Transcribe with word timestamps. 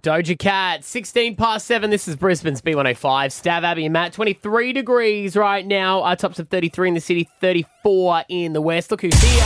Doja 0.00 0.38
Cat, 0.38 0.84
16 0.84 1.34
past 1.34 1.66
7. 1.66 1.90
This 1.90 2.06
is 2.06 2.14
Brisbane's 2.14 2.62
B105. 2.62 2.94
Stav, 3.32 3.64
Abby, 3.64 3.84
and 3.84 3.92
Matt. 3.92 4.12
23 4.12 4.72
degrees 4.72 5.34
right 5.36 5.66
now. 5.66 6.02
Our 6.02 6.14
tops 6.14 6.38
of 6.38 6.48
33 6.48 6.88
in 6.88 6.94
the 6.94 7.00
city, 7.00 7.28
34 7.40 8.22
in 8.28 8.52
the 8.52 8.60
west. 8.62 8.92
Look 8.92 9.02
who's 9.02 9.20
here. 9.20 9.42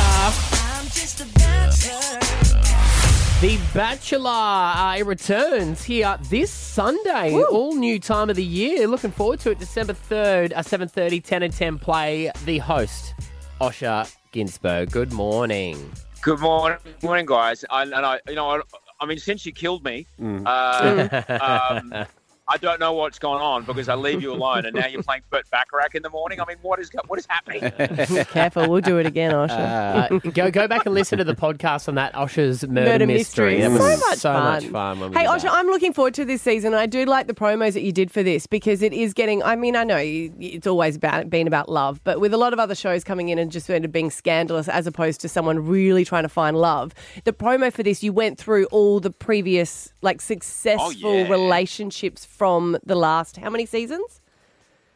The 3.40 3.58
Bachelor 3.72 4.28
uh, 4.28 4.96
it 4.98 5.06
returns 5.06 5.84
here 5.84 6.18
this 6.28 6.50
Sunday. 6.50 7.34
All 7.34 7.75
new 7.75 7.98
time 7.98 8.29
of 8.29 8.37
the 8.37 8.45
year. 8.45 8.87
Looking 8.87 9.11
forward 9.11 9.41
to 9.41 9.53
it. 9.53 9.59
December 9.59 9.95
3rd, 9.95 10.53
uh, 10.55 10.61
7.30, 10.61 11.25
10 11.25 11.43
and 11.45 11.53
10 11.53 11.79
play. 11.79 12.30
The 12.45 12.59
host, 12.59 13.14
Osher 13.59 14.14
Günsberg. 14.34 14.91
Good 14.91 15.14
morning. 15.14 15.91
Good 16.21 16.39
morning, 16.39 16.79
morning, 17.03 17.27
guys. 17.27 17.64
I, 17.69 17.82
and 17.82 17.95
I, 17.95 18.21
you 18.29 18.37
know, 18.37 18.62
I, 19.03 19.05
I 19.05 19.07
mean, 19.07 19.19
since 19.19 19.45
you 19.46 19.53
killed 19.53 19.84
me, 19.84 20.07
Mm. 20.21 20.43
uh, 20.46 21.93
um, 21.95 22.07
I 22.48 22.56
don't 22.56 22.80
know 22.80 22.92
what's 22.92 23.20
going 23.20 23.41
on 23.41 23.64
because 23.64 23.88
I 23.88 23.95
leave 23.95 24.20
you 24.20 24.32
alone, 24.32 24.66
and 24.66 24.74
now 24.74 24.87
you're 24.88 25.02
playing 25.02 25.23
Burt 25.30 25.48
Bacharach 25.51 25.95
in 25.95 26.02
the 26.02 26.10
morning. 26.10 26.41
I 26.41 26.45
mean, 26.45 26.56
what 26.62 26.80
is 26.80 26.91
what 27.06 27.18
is 27.18 27.27
happening? 27.27 27.70
Careful, 28.27 28.68
we'll 28.68 28.80
do 28.80 28.98
it 28.98 29.06
again, 29.06 29.32
Osher. 29.32 30.10
Uh, 30.10 30.18
go 30.30 30.51
go 30.51 30.66
back 30.66 30.84
and 30.84 30.95
listen 30.95 31.18
to 31.18 31.24
the 31.24 31.37
podcast 31.37 31.88
on 31.88 31.95
that 31.95 32.12
Osher's 32.15 32.66
murder, 32.66 32.91
Murder 32.91 33.06
mystery. 33.06 33.59
mystery. 33.59 33.60
That 33.60 33.70
was 33.70 34.01
So 34.01 34.09
much 34.09 34.18
so 34.18 34.32
fun. 34.32 34.45
much 34.45 34.98
fun. 34.98 35.12
Hey, 35.12 35.20
did 35.23 35.28
Osher. 35.28 35.51
I'm 35.52 35.66
looking 35.66 35.92
forward 35.92 36.15
to 36.15 36.24
this 36.24 36.42
season. 36.42 36.74
I 36.74 36.87
do 36.87 37.05
like 37.05 37.28
the 37.28 37.34
promos 37.34 37.74
that 37.74 37.82
you 37.82 37.92
did 37.92 38.10
for 38.10 38.24
this 38.24 38.48
because 38.48 38.82
it 38.82 38.93
is 38.93 39.15
getting. 39.15 39.43
I 39.45 39.54
mean, 39.54 39.77
I 39.77 39.84
know 39.84 39.98
it's 40.01 40.66
always 40.66 40.96
about 40.96 41.30
been 41.30 41.46
about 41.46 41.68
love, 41.68 42.01
but 42.02 42.20
with 42.20 42.34
a 42.34 42.38
lot 42.38 42.52
of 42.52 42.59
other 42.59 42.74
shows 42.74 43.04
coming 43.04 43.29
in 43.29 43.38
and 43.38 43.52
just 43.52 43.66
sort 43.66 43.84
of 43.84 43.93
being 43.93 44.10
scandalous, 44.10 44.68
as 44.68 44.88
opposed 44.88 45.20
to 45.20 45.29
someone 45.29 45.65
really 45.65 46.04
trying 46.04 46.24
to 46.24 46.29
find 46.29 46.56
love. 46.56 46.93
The 47.23 47.32
promo 47.32 47.73
for 47.73 47.84
this, 47.84 48.02
you 48.02 48.12
went 48.12 48.37
through 48.37 48.65
all 48.66 48.98
the 48.98 49.10
previous 49.10 49.93
like 50.02 50.20
successful 50.20 51.15
yeah. 51.15 51.29
relationships 51.29 52.24
from 52.42 52.77
the 52.84 52.96
last 52.96 53.37
how 53.37 53.48
many 53.48 53.64
seasons? 53.64 54.20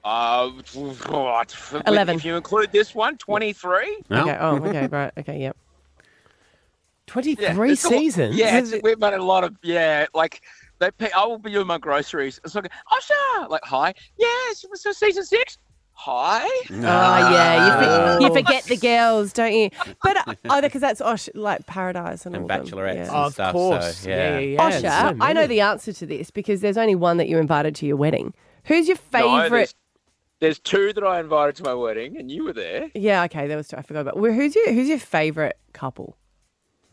Uh, 0.02 0.50
what? 0.50 1.54
11. 1.86 2.16
If 2.16 2.24
you 2.24 2.34
include 2.34 2.72
this 2.72 2.92
one, 2.92 3.16
23? 3.18 3.98
Okay. 4.10 4.36
Oh, 4.40 4.56
okay. 4.64 4.88
Right. 4.90 5.12
Okay. 5.16 5.38
Yep. 5.42 5.56
23 7.06 7.44
Yeah, 7.44 7.54
it's 7.70 7.84
a 7.84 7.88
seasons? 7.88 8.36
Yeah, 8.36 8.58
it's, 8.58 8.74
we've 8.82 9.00
had 9.00 9.14
a 9.14 9.22
lot 9.22 9.44
of, 9.44 9.54
yeah, 9.62 10.06
like, 10.12 10.42
they 10.80 10.90
pay, 10.90 11.12
I 11.12 11.24
will 11.24 11.38
be 11.38 11.52
doing 11.52 11.68
my 11.68 11.78
groceries. 11.78 12.40
It's 12.44 12.56
like, 12.56 12.68
Osher! 12.92 13.48
Like, 13.48 13.62
hi. 13.62 13.94
Yes, 14.18 14.64
it 14.64 14.70
was 14.70 14.82
for 14.82 14.92
season 14.92 15.24
six. 15.24 15.56
Hi. 15.98 16.44
Oh 16.44 16.62
yeah, 16.70 18.18
you, 18.18 18.18
for, 18.18 18.22
you 18.28 18.34
forget 18.44 18.64
the 18.64 18.76
girls, 18.76 19.32
don't 19.32 19.54
you? 19.54 19.70
But 20.02 20.16
uh, 20.28 20.34
oh, 20.50 20.60
because 20.60 20.82
that's 20.82 21.00
Osh, 21.00 21.28
like 21.34 21.66
Paradise 21.66 22.26
and, 22.26 22.34
And 22.36 22.42
all 22.42 22.48
them. 22.48 22.66
bachelorettes 22.66 22.94
Yeah. 22.94 23.24
and 23.26 23.38
Of 23.40 23.52
course. 23.52 23.96
So, 23.98 24.10
yeah, 24.10 24.38
yeah. 24.38 24.38
yeah, 24.38 24.78
yeah. 24.78 24.80
Osher, 25.12 25.18
So 25.18 25.24
I 25.24 25.32
know 25.32 25.46
the 25.46 25.62
answer 25.62 25.92
to 25.94 26.06
this 26.06 26.30
because 26.30 26.60
there's 26.60 26.76
only 26.76 26.94
one 26.94 27.16
that 27.16 27.28
you 27.28 27.38
invited 27.38 27.74
to 27.76 27.86
your 27.86 27.96
wedding. 27.96 28.34
Who's 28.64 28.88
your 28.88 28.98
No, 29.12 29.20
favourite? 29.20 29.48
there's, 29.50 29.74
there's 30.40 30.58
two 30.58 30.92
that 30.92 31.02
I 31.02 31.18
invited 31.18 31.56
to 31.56 31.62
my 31.62 31.72
wedding, 31.74 32.18
and 32.18 32.30
you 32.30 32.44
were 32.44 32.52
there. 32.52 32.90
yeah, 32.94 33.24
okay, 33.24 33.46
there 33.48 33.56
was 33.56 33.68
two. 33.68 33.76
I 33.78 33.82
forgot 33.82 34.00
about. 34.02 34.18
Well, 34.18 34.32
who's 34.32 34.54
your 34.54 34.70
Who's 34.72 34.88
your 34.88 34.98
favourite 34.98 35.54
couple? 35.72 36.18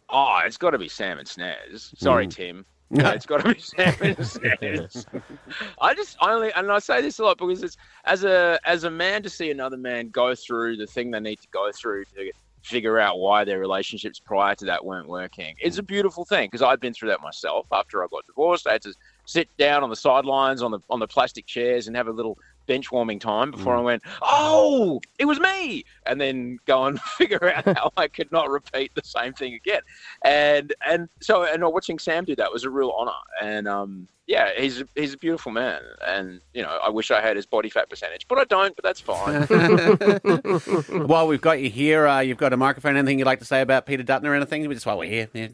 Oh, 0.09 0.39
it's 0.45 0.57
got 0.57 0.69
to 0.71 0.77
be 0.77 0.87
Sam 0.87 1.19
and 1.19 1.27
Snez. 1.27 1.93
Sorry, 1.97 2.25
Tim. 2.27 2.65
No, 2.93 3.09
it's 3.09 3.25
got 3.25 3.43
to 3.43 3.53
be 3.53 3.59
Sam. 3.59 3.95
I 5.81 5.95
just 5.95 6.15
only, 6.21 6.51
and 6.53 6.71
I 6.71 6.77
say 6.77 7.01
this 7.01 7.17
a 7.17 7.23
lot 7.23 7.39
because 7.39 7.63
it's 7.63 7.75
as 8.05 8.23
a 8.23 8.59
as 8.65 8.83
a 8.83 8.91
man 8.91 9.23
to 9.23 9.29
see 9.29 9.49
another 9.49 9.77
man 9.77 10.09
go 10.09 10.35
through 10.35 10.77
the 10.77 10.85
thing 10.85 11.09
they 11.09 11.19
need 11.19 11.39
to 11.41 11.47
go 11.51 11.71
through 11.73 12.05
to 12.05 12.31
figure 12.61 12.99
out 12.99 13.17
why 13.19 13.43
their 13.43 13.59
relationships 13.59 14.19
prior 14.19 14.53
to 14.55 14.65
that 14.65 14.85
weren't 14.85 15.07
working. 15.07 15.55
It's 15.59 15.79
a 15.79 15.83
beautiful 15.83 16.23
thing 16.23 16.47
because 16.47 16.61
I've 16.61 16.79
been 16.79 16.93
through 16.93 17.09
that 17.09 17.21
myself. 17.21 17.65
After 17.71 18.03
I 18.03 18.07
got 18.11 18.27
divorced, 18.27 18.67
I 18.67 18.73
had 18.73 18.83
to 18.83 18.93
sit 19.25 19.49
down 19.57 19.83
on 19.83 19.89
the 19.89 19.95
sidelines 19.95 20.61
on 20.61 20.69
the 20.69 20.79
on 20.91 20.99
the 20.99 21.07
plastic 21.07 21.47
chairs 21.47 21.87
and 21.87 21.95
have 21.97 22.07
a 22.07 22.11
little 22.11 22.37
bench 22.65 22.91
warming 22.91 23.19
time 23.19 23.51
before 23.51 23.75
I 23.75 23.81
went, 23.81 24.03
oh, 24.21 25.01
it 25.19 25.25
was 25.25 25.39
me, 25.39 25.83
and 26.05 26.19
then 26.19 26.59
go 26.65 26.85
and 26.85 26.99
figure 27.17 27.51
out 27.51 27.65
how 27.65 27.91
I 27.97 28.07
could 28.07 28.31
not 28.31 28.49
repeat 28.49 28.91
the 28.95 29.01
same 29.03 29.33
thing 29.33 29.53
again. 29.53 29.81
And 30.23 30.73
and 30.85 31.09
so 31.21 31.43
and 31.43 31.63
watching 31.63 31.99
Sam 31.99 32.25
do 32.25 32.35
that 32.35 32.51
was 32.51 32.63
a 32.63 32.69
real 32.69 32.91
honor. 32.91 33.11
And 33.41 33.67
um, 33.67 34.07
yeah, 34.27 34.51
he's 34.57 34.83
he's 34.95 35.13
a 35.13 35.17
beautiful 35.17 35.51
man, 35.51 35.81
and 36.05 36.39
you 36.53 36.61
know 36.61 36.79
I 36.81 36.89
wish 36.89 37.11
I 37.11 37.21
had 37.21 37.35
his 37.35 37.45
body 37.45 37.69
fat 37.69 37.89
percentage, 37.89 38.27
but 38.27 38.37
I 38.37 38.45
don't. 38.45 38.75
But 38.75 38.83
that's 38.83 39.01
fine. 39.01 39.43
While 41.07 41.27
we've 41.27 41.41
got 41.41 41.59
you 41.61 41.69
here, 41.69 42.07
uh, 42.07 42.21
you've 42.21 42.37
got 42.37 42.53
a 42.53 42.57
microphone. 42.57 42.95
Anything 42.95 43.19
you'd 43.19 43.25
like 43.25 43.39
to 43.39 43.45
say 43.45 43.61
about 43.61 43.85
Peter 43.85 44.03
Dutton 44.03 44.27
or 44.27 44.33
anything? 44.35 44.69
Just 44.71 44.85
while 44.85 44.97
we're 44.97 45.09
here. 45.09 45.29
Yeah. 45.33 45.47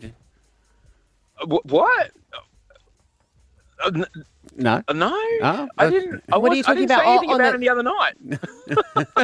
Wh- 1.42 1.66
what? 1.66 2.12
Uh, 3.84 3.92
n- 3.96 4.06
No. 4.56 4.84
uh, 4.88 4.94
no, 4.94 5.10
Oh, 5.42 5.68
I 5.78 5.90
didn't. 5.90 6.24
I 6.32 6.38
What 6.38 6.48
are 6.48 6.50
was- 6.50 6.58
you 6.58 6.64
I 6.64 6.68
talking 6.68 6.88
didn't 6.88 6.92
about? 6.92 7.00
say 7.00 7.06
Oh, 7.06 7.12
anything 7.12 7.30
on 7.30 7.36
about 7.40 7.50
the- 7.50 7.56
him 7.56 7.62
the 7.62 7.70
other 7.70 7.84
night. 7.84 8.16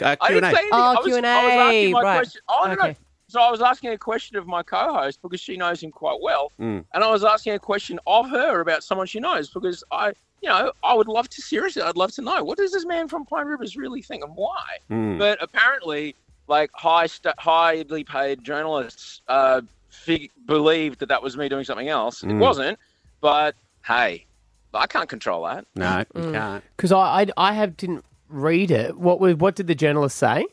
Uh, 0.00 0.16
I 0.20 0.28
didn't 0.32 0.50
Q&A. 0.50 0.54
say 0.54 0.58
anything. 0.58 0.68
Oh, 0.72 0.76
I 0.76 0.88
was, 0.94 1.04
was 1.04 1.14
Q&A, 1.14 1.26
asking 1.28 1.92
my 1.92 2.02
right. 2.02 2.16
question. 2.18 2.40
Oh, 2.48 2.64
no, 2.68 2.86
no. 2.86 2.94
So 3.28 3.40
I 3.40 3.50
was 3.50 3.60
asking 3.60 3.90
a 3.90 3.98
question 3.98 4.36
of 4.38 4.46
my 4.46 4.62
co-host 4.62 5.20
because 5.22 5.40
she 5.40 5.56
knows 5.56 5.82
him 5.82 5.90
quite 5.90 6.18
well, 6.22 6.50
Mm. 6.60 6.84
and 6.94 7.04
I 7.04 7.10
was 7.10 7.24
asking 7.24 7.54
a 7.54 7.58
question 7.58 7.98
of 8.06 8.30
her 8.30 8.60
about 8.60 8.82
someone 8.82 9.06
she 9.06 9.20
knows 9.20 9.50
because 9.50 9.84
I, 9.92 10.08
you 10.40 10.48
know, 10.48 10.72
I 10.82 10.94
would 10.94 11.08
love 11.08 11.28
to 11.30 11.42
seriously, 11.42 11.82
I'd 11.82 11.96
love 11.96 12.12
to 12.12 12.22
know 12.22 12.42
what 12.42 12.56
does 12.56 12.72
this 12.72 12.86
man 12.86 13.06
from 13.08 13.26
Pine 13.26 13.46
Rivers 13.46 13.76
really 13.76 14.00
think 14.00 14.24
and 14.24 14.32
why. 14.34 14.78
Mm. 14.90 15.18
But 15.18 15.42
apparently, 15.42 16.14
like 16.46 16.70
high, 16.74 17.06
st- 17.06 17.34
highly 17.38 18.02
paid 18.04 18.42
journalists 18.44 19.20
uh, 19.28 19.60
fig- 19.90 20.30
believed 20.46 21.00
that 21.00 21.10
that 21.10 21.22
was 21.22 21.36
me 21.36 21.48
doing 21.50 21.64
something 21.64 21.88
else. 21.88 22.22
It 22.22 22.28
Mm. 22.28 22.38
wasn't, 22.38 22.78
but 23.20 23.54
hey, 23.86 24.26
I 24.74 24.86
can't 24.86 25.08
control 25.08 25.44
that. 25.44 25.66
No, 25.74 25.86
mm. 25.86 26.06
you 26.14 26.20
Mm. 26.30 26.32
can't. 26.32 26.64
Because 26.76 26.92
I, 26.92 27.22
I, 27.22 27.26
I 27.36 27.52
have 27.54 27.76
didn't 27.76 28.04
read 28.28 28.70
it. 28.70 28.98
What 28.98 29.20
was, 29.20 29.36
what 29.36 29.54
did 29.56 29.66
the 29.66 29.74
journalist 29.74 30.16
say? 30.16 30.46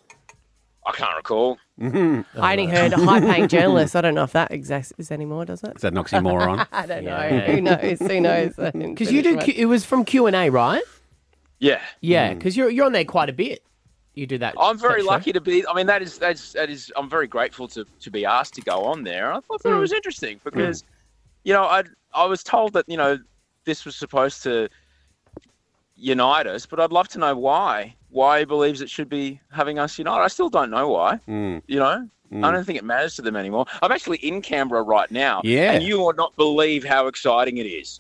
I 0.86 0.92
can't 0.92 1.18
recall. 1.18 1.58
I 1.82 2.24
only 2.38 2.68
heard 2.68 2.94
a 2.94 2.98
high 2.98 3.20
paying 3.20 3.48
journalist. 3.50 3.96
I 3.96 4.02
don't 4.02 4.14
know 4.14 4.24
if 4.24 4.34
that 4.34 4.52
exists 4.52 5.12
anymore, 5.12 5.44
does 5.46 5.64
it? 5.64 5.76
Is 5.76 5.82
that 5.82 5.94
an 5.94 6.04
oxymoron? 6.04 6.68
I 6.72 6.86
don't 6.86 7.04
know. 7.04 7.12
Yeah. 7.12 7.52
Who 7.52 7.62
knows? 7.62 8.00
Who 8.00 8.22
knows? 8.22 8.54
Because 8.56 9.12
you 9.12 9.24
do. 9.24 9.38
Q- 9.38 9.56
It 9.58 9.66
was 9.66 9.84
from 9.84 10.06
Q 10.06 10.28
and 10.28 10.36
A, 10.36 10.50
right? 10.50 10.84
Yeah. 11.60 11.82
Yeah. 12.02 12.32
Mm. 12.32 12.38
Because 12.38 12.56
you're 12.56 12.70
you're 12.70 12.86
on 12.86 12.92
there 12.92 13.04
quite 13.04 13.30
a 13.30 13.34
bit. 13.34 13.64
You 14.14 14.28
do 14.28 14.38
that. 14.38 14.54
I'm 14.60 14.78
very 14.78 15.02
that 15.02 15.08
lucky 15.08 15.34
to 15.34 15.42
be. 15.42 15.68
I 15.68 15.74
mean, 15.74 15.88
that 15.88 16.02
is 16.02 16.18
that's 16.20 16.54
that 16.54 16.70
is. 16.70 16.92
I'm 16.96 17.10
very 17.10 17.28
grateful 17.28 17.68
to 17.70 17.84
to 18.00 18.12
be 18.12 18.24
asked 18.26 18.54
to 18.54 18.62
go 18.62 18.86
on 18.86 19.04
there. 19.04 19.32
I 19.32 19.40
thought, 19.42 19.62
thought 19.64 19.72
it 19.72 19.76
mm. 19.76 19.80
was 19.80 19.92
interesting 19.92 20.40
because, 20.44 20.84
you 21.44 21.54
know, 21.54 21.64
I 21.64 21.84
I 22.16 22.26
was 22.26 22.44
told 22.44 22.74
that 22.74 22.86
you 22.88 22.98
know 22.98 23.18
this 23.66 23.86
was 23.86 23.96
supposed 23.96 24.44
to 24.44 24.70
unite 25.96 26.48
us, 26.48 26.66
but 26.66 26.80
I'd 26.80 26.92
love 26.92 27.08
to 27.10 27.20
know 27.20 27.36
why. 27.36 27.96
Why 28.10 28.40
he 28.40 28.46
believes 28.46 28.82
it 28.82 28.90
should 28.90 29.10
be 29.10 29.40
having 29.52 29.80
us 29.80 29.98
unite. 29.98 30.22
I 30.24 30.28
still 30.28 30.50
don't 30.50 30.70
know 30.72 30.88
why. 30.90 31.20
Mm. 31.28 31.62
You 31.68 31.80
know, 31.80 32.08
I 32.44 32.52
don't 32.52 32.64
think 32.66 32.78
it 32.78 32.86
matters 32.86 33.16
to 33.18 33.22
them 33.22 33.36
anymore. 33.36 33.66
I'm 33.82 33.92
actually 33.92 34.18
in 34.18 34.42
Canberra 34.42 34.84
right 34.84 35.10
now. 35.12 35.42
Yeah. 35.44 35.72
and 35.74 35.84
you 35.84 36.00
will 36.00 36.14
not 36.14 36.36
believe 36.38 36.84
how 36.84 37.08
exciting 37.08 37.58
it 37.58 37.66
is. 37.66 38.00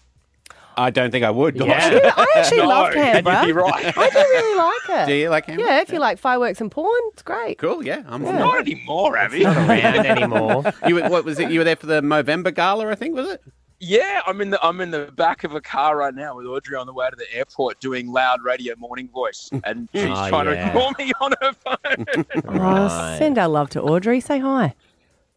I 0.77 0.89
don't 0.89 1.09
think 1.09 1.23
I 1.23 1.31
would. 1.31 1.55
Yeah. 1.55 2.11
I 2.17 2.25
actually 2.35 2.59
love 2.75 2.93
No, 2.93 3.01
and 3.01 3.25
Canberra. 3.25 3.41
you'd 3.41 3.47
be 3.47 3.51
right. 3.53 3.97
I 3.97 4.09
do 4.09 4.17
really 4.19 4.57
like 4.57 4.89
it. 5.03 5.07
Do 5.07 5.13
you 5.13 5.29
like 5.29 5.45
him? 5.45 5.57
Yeah, 5.59 5.79
if 5.81 5.89
you 5.91 5.99
like 5.99 6.17
fireworks 6.17 6.59
and 6.59 6.69
porn, 6.69 6.99
it's 7.13 7.21
great. 7.23 7.57
Cool. 7.59 7.85
Yeah. 7.85 8.03
I'm 8.07 8.23
Not 8.23 8.59
anymore, 8.59 9.15
Abby. 9.17 9.43
Not 9.43 9.55
around 9.57 10.05
anymore. 10.05 10.63
You 10.87 10.95
were- 10.95 11.09
what 11.09 11.23
was 11.23 11.39
it? 11.39 11.49
You 11.49 11.59
were 11.61 11.63
there 11.63 11.77
for 11.77 11.85
the 11.87 12.01
Movember 12.01 12.53
Gala, 12.53 12.89
I 12.89 12.95
think, 12.95 13.15
was 13.15 13.29
it? 13.29 13.41
Yeah, 13.79 14.21
I'm 14.25 14.39
in 14.41 14.49
the 14.51 14.65
I'm 14.65 14.79
in 14.81 14.91
the 14.91 15.11
back 15.15 15.43
of 15.43 15.53
a 15.53 15.61
car 15.61 15.97
right 15.97 16.13
now 16.15 16.37
with 16.37 16.45
Audrey 16.45 16.77
on 16.77 16.87
the 16.87 16.93
way 16.93 17.09
to 17.09 17.15
the 17.15 17.31
airport 17.35 17.79
doing 17.81 18.11
loud 18.11 18.41
radio 18.43 18.73
morning 18.77 19.09
voice, 19.09 19.49
and 19.65 19.89
she's 19.93 20.03
Oh, 20.05 20.29
trying 20.29 20.47
yeah. 20.47 20.63
to 20.63 20.67
ignore 20.69 20.91
me 20.97 21.11
on 21.19 21.33
her 21.41 21.53
phone. 21.53 22.05
Right. 22.57 23.17
send 23.17 23.37
our 23.37 23.49
love 23.49 23.69
to 23.71 23.81
Audrey. 23.81 24.21
Say 24.21 24.39
hi. 24.39 24.75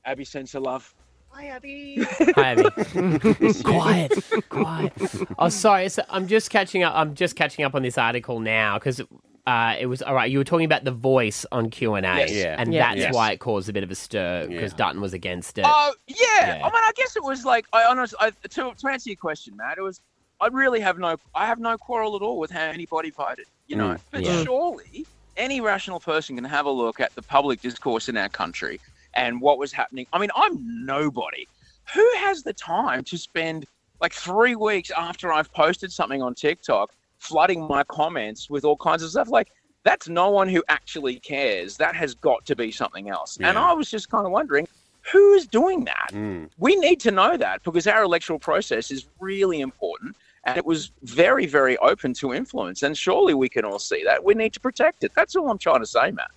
Abby 0.04 0.25
sends 0.25 0.53
her 0.53 0.60
love. 0.60 0.94
Hi, 1.31 1.47
Abby. 1.49 1.99
Hi, 2.37 2.53
Abby. 2.53 3.62
quiet, 3.62 4.12
quiet. 4.49 4.93
Oh, 5.38 5.49
sorry. 5.50 5.88
So 5.88 6.02
I'm 6.08 6.26
just 6.26 6.50
catching 6.50 6.82
up. 6.82 6.94
I'm 6.96 7.14
just 7.14 7.37
catching 7.37 7.64
up 7.64 7.75
on 7.75 7.82
this 7.82 7.99
article 7.99 8.41
now 8.41 8.79
because 8.79 9.00
uh, 9.49 9.77
it 9.79 9.87
was 9.87 10.03
all 10.03 10.15
right. 10.15 10.31
You 10.31 10.39
were 10.39 10.45
talking 10.45 10.67
about 10.67 10.85
the 10.85 10.91
voice 10.93 11.47
on 11.50 11.71
Q 11.71 11.95
and 11.95 12.05
A, 12.05 12.19
Yes. 12.29 12.56
And 12.59 12.73
Yeah. 12.73 12.89
that's 12.89 13.00
Yes. 13.00 13.15
why 13.15 13.33
it 13.33 13.39
caused 13.41 13.69
a 13.69 13.73
bit 13.73 13.83
of 13.83 13.91
a 13.91 13.95
stir 13.95 14.47
because 14.49 14.73
Yeah. 14.73 14.77
Dutton 14.79 15.00
was 15.00 15.15
against 15.15 15.59
it. 15.59 15.65
Oh 15.67 15.95
yeah. 16.06 16.17
Yeah. 16.41 16.61
I 16.62 16.65
mean, 16.65 16.83
I 16.91 16.93
guess 16.97 17.17
it 17.17 17.23
was 17.23 17.45
like 17.45 17.65
I 17.73 17.85
honestly 17.85 18.19
I, 18.21 18.31
to 18.31 18.73
to 18.75 18.89
answer 18.89 19.09
your 19.11 19.17
question, 19.17 19.56
Matt. 19.56 19.79
It 19.79 19.83
was 19.83 20.00
I 20.41 20.47
really 20.49 20.81
have 20.81 20.99
no 20.99 21.17
I 21.35 21.47
have 21.47 21.59
no 21.59 21.77
quarrel 21.79 22.15
at 22.17 22.23
all 22.23 22.39
with 22.39 22.50
how 22.50 22.65
anybody 22.65 23.11
voted. 23.11 23.47
You 23.69 23.77
know, 23.77 23.89
Mm, 23.95 24.00
but 24.11 24.23
yeah. 24.23 24.45
surely 24.45 25.06
any 25.37 25.61
rational 25.61 26.01
person 26.01 26.37
can 26.37 26.44
have 26.44 26.67
a 26.67 26.71
look 26.71 27.01
at 27.01 27.15
the 27.15 27.23
public 27.23 27.61
discourse 27.62 28.09
in 28.09 28.17
our 28.17 28.29
country 28.29 28.81
and 29.15 29.41
what 29.41 29.56
was 29.59 29.73
happening. 29.73 30.06
I 30.12 30.19
mean, 30.19 30.31
I'm 30.37 30.55
nobody. 30.85 31.47
Who 31.94 32.06
has 32.19 32.43
the 32.43 32.53
time 32.53 33.03
to 33.05 33.17
spend 33.17 33.67
like 34.01 34.12
three 34.12 34.56
weeks 34.56 34.91
after 34.91 35.33
I've 35.33 35.51
posted 35.53 35.91
something 35.93 36.23
on 36.23 36.35
TikTok, 36.35 36.91
flooding 37.19 37.67
my 37.67 37.85
comments 37.85 38.49
with 38.49 38.65
all 38.65 38.76
kinds 38.76 39.03
of 39.03 39.11
stuff? 39.11 39.29
Like, 39.29 39.50
that's 39.85 40.09
no 40.09 40.31
one 40.31 40.49
who 40.49 40.62
actually 40.69 41.20
cares. 41.20 41.76
That 41.76 41.94
has 41.94 42.15
got 42.15 42.44
to 42.47 42.56
be 42.56 42.70
something 42.70 43.09
else. 43.09 43.38
And 43.41 43.56
I 43.59 43.73
was 43.73 43.91
just 43.91 44.11
kind 44.11 44.26
of 44.26 44.32
wondering, 44.32 44.67
Who 45.12 45.35
is 45.35 45.47
doing 45.47 45.85
that? 45.85 46.11
Hmm. 46.11 46.44
We 46.59 46.76
need 46.76 47.00
to 47.00 47.11
know 47.11 47.37
that 47.37 47.62
because 47.62 47.87
our 47.87 48.03
electoral 48.03 48.38
process 48.38 48.91
is 48.91 49.09
really 49.20 49.61
important 49.61 50.17
and 50.44 50.56
it 50.56 50.65
was 50.65 50.93
very, 51.03 51.47
very 51.47 51.76
open 51.79 52.15
to 52.15 52.32
influence. 52.32 52.82
And 52.82 52.97
surely 52.97 53.35
we 53.35 53.49
can 53.49 53.65
all 53.65 53.79
see 53.79 54.03
that. 54.05 54.25
We 54.25 54.35
need 54.35 54.53
to 54.55 54.61
protect 54.61 55.05
it. 55.05 55.12
That's 55.15 55.37
all 55.37 55.50
I'm 55.50 55.59
trying 55.59 55.81
to 55.81 55.87
say, 55.87 56.11
Matt. 56.11 56.31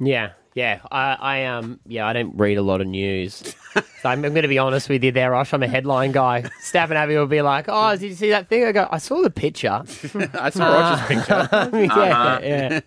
Yeah, 0.00 0.32
yeah. 0.54 0.80
I, 0.90 1.16
I 1.20 1.44
um, 1.46 1.80
yeah, 1.86 2.06
I 2.06 2.12
don't 2.12 2.36
read 2.36 2.58
a 2.58 2.62
lot 2.62 2.80
of 2.80 2.86
news, 2.86 3.54
so 3.74 4.08
I'm, 4.08 4.24
I'm 4.24 4.32
going 4.32 4.42
to 4.42 4.48
be 4.48 4.58
honest 4.58 4.88
with 4.88 5.02
you 5.04 5.12
there, 5.12 5.30
Rosh. 5.30 5.52
I'm 5.52 5.62
a 5.62 5.68
headline 5.68 6.12
guy. 6.12 6.42
Stav 6.62 6.84
and 6.84 6.94
Abby 6.94 7.16
will 7.16 7.26
be 7.26 7.42
like, 7.42 7.66
"Oh, 7.68 7.92
did 7.92 8.02
you 8.02 8.14
see 8.14 8.30
that 8.30 8.48
thing?" 8.48 8.64
I 8.64 8.72
go, 8.72 8.88
"I 8.90 8.98
saw 8.98 9.22
the 9.22 9.30
picture." 9.30 9.68
I 10.34 10.50
saw 10.50 10.66
Roger's 10.68 11.06
picture. 11.08 11.48
yeah, 12.00 12.40
yeah. 12.40 12.80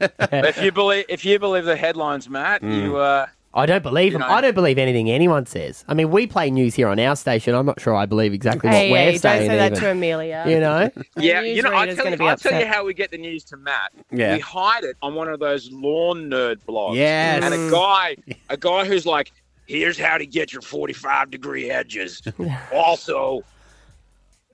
if 0.45 0.62
you 0.62 0.71
believe, 0.71 1.06
if 1.09 1.25
you 1.25 1.39
believe 1.39 1.65
the 1.65 1.75
headlines, 1.75 2.29
Matt, 2.29 2.63
you 2.63 2.97
uh, 2.97 3.27
I 3.56 3.66
don't 3.66 3.81
believe 3.81 4.12
them. 4.12 4.22
know. 4.22 4.28
I 4.28 4.42
don't 4.42 4.54
believe 4.54 4.78
anything 4.78 5.10
anyone 5.10 5.46
says. 5.46 5.86
I 5.88 5.94
mean, 5.94 6.12
we 6.12 6.28
play 6.28 6.52
news 6.52 6.75
here 6.75 6.90
on 6.90 7.00
our 7.00 7.16
station. 7.16 7.56
I'm 7.56 7.66
not 7.66 7.80
sure 7.80 7.96
I 7.96 8.06
believe 8.06 8.34
exactly 8.34 8.68
what 8.68 8.75
Hey, 8.75 8.92
we're 8.92 8.98
hey, 8.98 9.12
don't 9.12 9.19
saying. 9.19 9.50
say 9.50 9.56
that 9.56 9.72
even. 9.72 9.84
to 9.84 9.92
Amelia. 9.92 10.44
You 10.46 10.60
know, 10.60 10.92
Yeah, 11.18 11.42
you 11.42 11.62
know, 11.62 11.72
I'll 11.72 11.96
tell, 11.96 12.10
you, 12.10 12.25
I'll 12.25 12.36
tell 12.38 12.60
you 12.60 12.66
how 12.66 12.84
we 12.84 12.94
get 12.94 13.12
the 13.12 13.18
news 13.18 13.46
to 13.46 13.57
Matt. 13.57 13.94
Yeah. 14.12 14.34
We 14.36 14.42
hide 14.42 14.84
it 14.84 14.98
on 15.02 15.16
one 15.16 15.30
of 15.30 15.40
those 15.40 15.72
lawn 15.72 16.30
nerd 16.30 16.57
blogs. 16.68 16.96
Yes. 16.96 17.44
And 17.44 17.54
a 17.54 17.57
mm. 17.57 17.72
guy, 17.72 18.18
a 18.50 18.57
guy 18.57 18.86
who's 18.86 19.06
like, 19.06 19.31
here's 19.68 19.98
how 19.98 20.18
to 20.18 20.25
get 20.25 20.52
your 20.52 20.62
45 20.62 21.31
degree 21.31 21.72
edges. 21.72 22.22
also, 22.74 23.42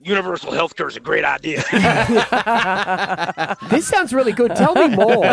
universal 0.04 0.52
health 0.52 0.76
care 0.76 0.88
is 0.88 0.96
a 0.96 1.00
great 1.00 1.24
idea. 1.24 1.62
this 3.70 3.86
sounds 3.86 4.12
really 4.12 4.32
good. 4.32 4.54
Tell 4.56 4.74
me 4.74 4.88
more. 4.88 5.24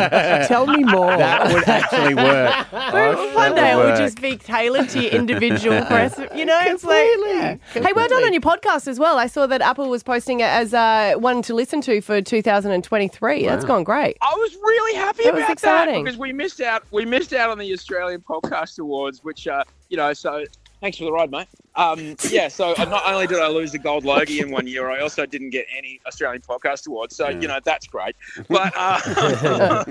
Tell 0.48 0.68
me 0.68 0.83
more. 0.83 1.07
That 1.18 1.54
would 1.54 1.68
actually 1.68 2.16
work. 2.16 2.56
Oh, 2.92 3.36
One 3.36 3.56
that 3.56 3.62
day 3.62 3.71
it 3.71 3.75
would 3.75 3.86
would 3.86 3.98
just 3.98 4.21
be 4.21 4.36
tailored 4.38 4.89
to 4.89 5.01
your 5.01 5.12
individual 5.12 5.83
press. 5.86 6.18
You 6.36 6.45
know, 6.45 6.60
it's 6.63 6.83
like, 6.83 7.07
yeah. 7.25 7.56
hey, 7.74 7.94
well 7.94 8.07
done 8.07 8.24
on 8.24 8.33
your 8.33 8.42
podcast 8.42 8.88
as 8.88 9.00
well. 9.00 9.18
I 9.18 9.27
saw 9.27 9.48
that 9.48 9.62
Apple 9.62 9.89
was 9.89 10.04
posting 10.04 10.39
it 10.39 10.45
as 10.45 10.74
uh, 10.74 11.13
one 11.18 11.42
to 11.44 11.54
listen 11.54 11.81
to 11.81 12.01
for 12.01 12.21
2023. 12.21 13.45
That's 13.45 13.66
gone 13.66 13.83
great. 13.83 14.18
I 14.21 14.33
was 14.36 14.56
really 14.56 14.98
happy 14.98 15.24
That 15.24 15.33
was 15.33 15.44
about 15.44 15.51
exciting. 15.51 16.04
that 16.04 16.12
because 16.12 16.19
we 16.19 16.33
missed 16.33 16.62
out. 16.62 16.83
We 16.92 17.06
missed 17.06 17.33
out 17.33 17.50
on 17.50 17.57
the 17.57 17.71
Australian 17.74 18.21
Podcast 18.21 18.80
Awards, 18.80 19.24
which, 19.24 19.48
uh, 19.48 19.63
you 19.89 19.98
know, 19.98 20.13
so 20.13 20.45
thanks 20.81 20.97
for 20.97 21.05
the 21.05 21.11
ride, 21.11 21.31
mate. 21.31 21.47
Um, 21.75 22.15
yeah, 22.29 22.47
so 22.47 22.73
not 22.77 23.05
only 23.05 23.27
did 23.27 23.39
I 23.39 23.47
lose 23.47 23.71
the 23.71 23.79
gold 23.79 24.03
Logie 24.03 24.39
in 24.41 24.51
one 24.51 24.67
year, 24.67 24.89
I 24.89 24.99
also 24.99 25.25
didn't 25.25 25.51
get 25.51 25.65
any 25.75 25.99
Australian 26.05 26.41
Podcast 26.41 26.87
Awards. 26.87 27.15
So 27.15 27.29
you 27.29 27.47
know 27.47 27.59
that's 27.63 27.87
great. 27.87 28.15
But 28.47 28.73
uh, 28.75 29.85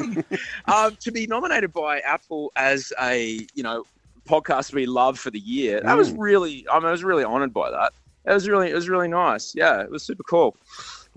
um, 0.67 0.97
to 1.01 1.13
be 1.13 1.27
nominated 1.27 1.73
by 1.73 2.01
Apple 2.01 2.53
as 2.57 2.93
a 3.01 3.47
you 3.55 3.63
know 3.63 3.85
podcast 4.29 4.75
we 4.75 4.87
love 4.87 5.19
for 5.19 5.31
the 5.31 5.41
year, 5.41 5.81
that 5.81 5.97
was 5.97 6.13
really. 6.13 6.67
I, 6.71 6.79
mean, 6.79 6.87
I 6.87 6.91
was 6.91 7.05
really 7.05 7.25
honoured 7.25 7.55
by 7.55 7.71
that. 7.71 7.93
It 8.27 8.33
was 8.33 8.47
really, 8.47 8.71
it 8.71 8.75
was 8.75 8.91
really 8.91 9.09
nice. 9.09 9.55
Yeah, 9.55 9.81
it 9.81 9.91
was 9.91 10.03
super 10.03 10.23
cool. 10.25 10.55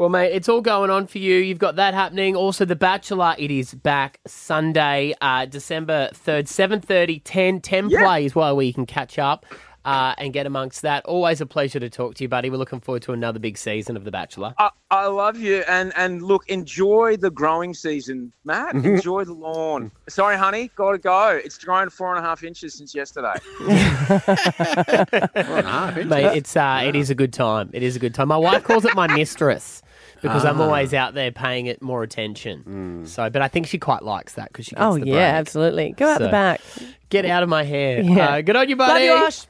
Well, 0.01 0.09
mate, 0.09 0.31
it's 0.33 0.50
all 0.50 0.62
going 0.62 0.89
on 0.89 1.06
for 1.06 1.19
you. 1.19 1.36
You've 1.38 1.59
got 1.59 1.75
that 1.75 1.94
happening. 1.94 2.36
Also, 2.36 2.65
The 2.65 2.75
Bachelor, 2.75 3.36
it 3.38 3.51
is 3.51 3.75
back 3.75 4.19
Sunday, 4.25 5.13
uh, 5.21 5.45
December 5.45 6.09
3rd, 6.12 6.48
7.30, 6.48 7.21
10, 7.24 7.62
10 7.62 7.89
Yeah. 7.92 8.01
plays 8.03 8.33
while 8.33 8.56
we 8.56 8.74
can 8.74 8.88
catch 8.88 9.19
up 9.19 9.45
uh, 9.86 10.15
and 10.18 10.33
get 10.33 10.48
amongst 10.48 10.81
that. 10.81 11.06
Always 11.06 11.39
a 11.39 11.45
pleasure 11.45 11.80
to 11.80 11.88
talk 11.88 12.15
to 12.15 12.24
you, 12.24 12.27
buddy. 12.30 12.50
We're 12.50 12.57
looking 12.57 12.80
forward 12.80 13.03
to 13.03 13.13
another 13.13 13.38
big 13.38 13.59
season 13.59 13.95
of 13.95 14.03
The 14.03 14.09
Bachelor. 14.09 14.56
I, 14.57 14.71
I 14.89 15.06
love 15.06 15.38
you, 15.38 15.63
and 15.68 15.94
and 15.95 16.24
look, 16.24 16.50
enjoy 16.50 17.18
the 17.18 17.30
growing 17.30 17.75
season, 17.75 18.33
Matt. 18.44 18.74
Enjoy 18.74 19.24
the 19.24 19.33
lawn. 19.33 19.92
Sorry, 20.09 20.36
honey, 20.36 20.71
gotta 20.75 20.98
go. 20.98 21.39
It's 21.45 21.59
grown 21.59 21.92
four 21.92 22.15
and 22.15 22.25
a 22.25 22.27
half 22.27 22.44
inches 22.44 22.74
since 22.74 22.95
yesterday. 22.95 23.36
Ah, 25.63 25.94
Mate, 25.95 26.38
it's 26.38 26.57
uh, 26.57 26.81
it 26.83 26.95
is 26.95 27.12
a 27.12 27.15
good 27.15 27.33
time. 27.33 27.69
It 27.71 27.83
is 27.83 27.95
a 27.95 28.00
good 28.00 28.15
time. 28.15 28.30
My 28.30 28.38
wife 28.38 28.63
calls 28.63 28.83
it 28.83 28.95
my 28.95 29.06
mistress 29.15 29.83
because 30.21 30.45
I'm 30.45 30.62
always 30.62 30.94
out 30.94 31.13
there 31.13 31.31
paying 31.31 31.65
it 31.65 31.81
more 31.81 32.03
attention. 32.03 33.06
So, 33.07 33.29
but 33.29 33.41
I 33.41 33.47
think 33.47 33.68
she 33.68 33.77
quite 33.77 34.03
likes 34.03 34.33
that 34.33 34.50
because 34.50 34.65
she 34.65 34.75
gets 34.75 34.83
Oh, 34.83 34.95
yeah, 34.95 35.03
break. 35.03 35.15
absolutely. 35.39 35.91
Go 35.94 36.07
out 36.07 36.19
the 36.19 36.29
back. 36.29 36.62
Get 37.09 37.25
out 37.25 37.44
of 37.44 37.50
my 37.50 37.63
hair. 37.63 38.01
Yeah. 38.01 38.35
Uh, 38.35 38.41
good 38.41 38.56
on 38.56 38.69
you, 38.69 38.75
Love 38.75 38.88
buddy. 38.89 39.06
you, 39.06 39.12
Ash. 39.13 39.45